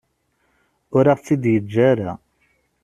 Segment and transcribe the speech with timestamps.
[0.97, 2.11] Ur aɣ-tt-id-yeǧǧa ara.